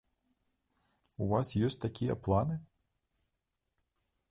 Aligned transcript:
У 1.25 1.27
вас 1.33 1.47
ёсць 1.69 1.79
такія 1.85 2.15
планы? 2.29 2.55